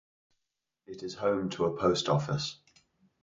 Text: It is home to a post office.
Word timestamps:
It 0.87 1.03
is 1.03 1.13
home 1.13 1.51
to 1.51 1.65
a 1.65 1.77
post 1.77 2.09
office. 2.09 2.57